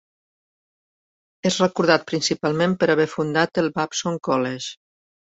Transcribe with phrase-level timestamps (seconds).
[1.49, 4.73] És recordat principalment per haver fundat el Babson College.